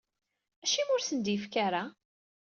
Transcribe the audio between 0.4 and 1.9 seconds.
Acimi ur asen-d-yefki ara?